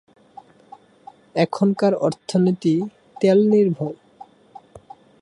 [1.35, 2.75] এখানকার অর্থনীতি
[3.21, 3.93] তেল নির্ভর।